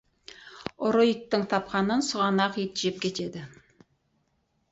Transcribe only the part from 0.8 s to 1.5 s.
ұры иттің